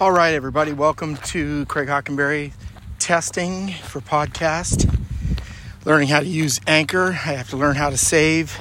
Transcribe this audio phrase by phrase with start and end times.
[0.00, 2.52] All right, everybody, welcome to Craig Hockenberry
[3.00, 4.96] testing for podcast.
[5.84, 7.06] Learning how to use Anchor.
[7.06, 8.60] I have to learn how to save,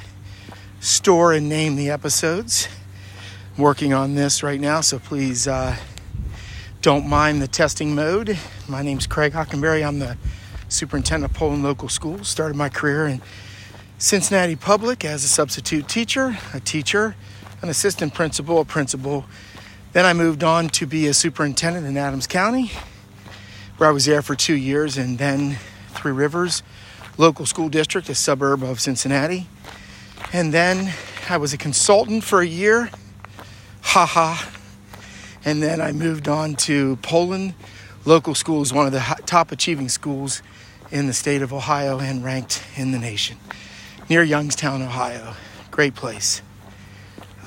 [0.80, 2.68] store, and name the episodes.
[3.56, 5.78] I'm working on this right now, so please uh,
[6.82, 8.36] don't mind the testing mode.
[8.68, 9.86] My name's Craig Hockenberry.
[9.86, 10.18] I'm the
[10.70, 12.28] superintendent of Poland Local Schools.
[12.28, 13.22] Started my career in
[14.00, 17.16] Cincinnati Public as a substitute teacher, a teacher,
[17.62, 19.26] an assistant principal, a principal
[19.98, 22.70] then I moved on to be a superintendent in Adams County,
[23.78, 25.58] where I was there for two years, and then
[25.96, 26.62] Three Rivers
[27.18, 29.48] local school district, a suburb of Cincinnati.
[30.32, 30.94] And then
[31.28, 32.92] I was a consultant for a year,
[33.82, 34.36] haha.
[35.44, 37.56] And then I moved on to Poland
[38.06, 40.44] local school is one of the top achieving schools
[40.92, 43.38] in the state of Ohio and ranked in the nation,
[44.12, 45.34] near Youngstown, Ohio.
[45.72, 46.44] Great place.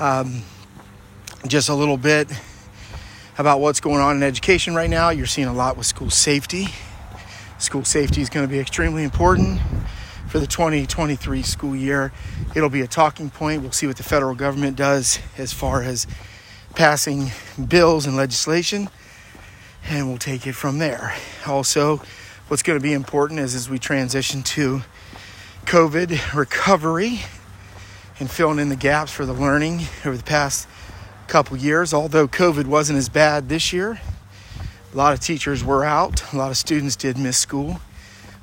[0.01, 0.43] Um,
[1.47, 2.29] just a little bit
[3.39, 5.09] about what's going on in education right now.
[5.09, 6.69] You're seeing a lot with school safety.
[7.59, 9.61] School safety is going to be extremely important
[10.29, 12.13] for the 2023 school year.
[12.55, 13.63] It'll be a talking point.
[13.63, 16.07] We'll see what the federal government does as far as
[16.75, 17.31] passing
[17.69, 18.89] bills and legislation,
[19.85, 21.17] and we'll take it from there.
[21.47, 22.03] Also,
[22.49, 24.83] what's going to be important is as we transition to
[25.65, 27.23] COVID recovery
[28.19, 30.69] and filling in the gaps for the learning over the past
[31.31, 31.95] couple years.
[31.95, 34.01] Although COVID wasn't as bad this year,
[34.93, 37.81] a lot of teachers were out, a lot of students did miss school,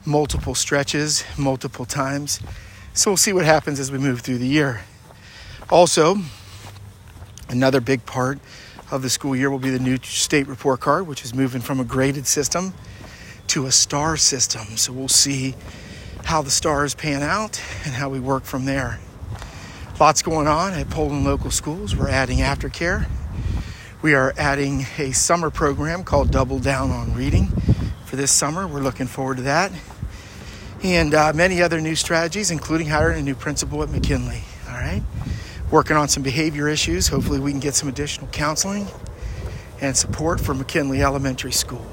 [0.05, 2.39] multiple stretches, multiple times.
[2.93, 4.85] So we'll see what happens as we move through the year.
[5.69, 6.15] Also,
[7.49, 8.39] another big part
[8.89, 11.81] of the school year will be the new state report card, which is moving from
[11.81, 12.73] a graded system
[13.47, 14.77] to a star system.
[14.77, 15.55] So we'll see
[16.23, 18.99] how the stars pan out and how we work from there.
[19.99, 21.95] Lots going on at Poland local schools.
[21.95, 23.07] We're adding aftercare.
[24.03, 27.47] We are adding a summer program called Double Down on Reading
[28.05, 28.67] for this summer.
[28.67, 29.71] We're looking forward to that.
[30.83, 34.43] And uh, many other new strategies, including hiring a new principal at McKinley.
[34.67, 35.01] All right.
[35.71, 37.07] Working on some behavior issues.
[37.07, 38.85] Hopefully, we can get some additional counseling
[39.81, 41.87] and support for McKinley Elementary School.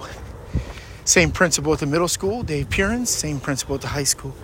[1.06, 3.08] Same principal at the middle school, Dave Pierens.
[3.08, 4.36] Same principal at the high school,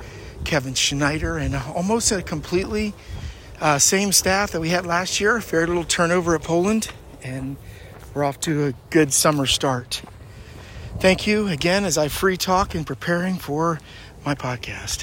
[0.44, 1.36] Kevin Schneider.
[1.36, 2.94] And almost a completely
[3.60, 6.88] uh, same staff that we had last year, fair little turnover at Poland,
[7.22, 7.56] and
[8.14, 10.02] we're off to a good summer start.
[10.98, 13.80] Thank you again as I free talk in preparing for
[14.24, 14.98] my podcast.